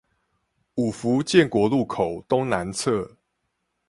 [0.73, 3.17] 五福建國路口東南側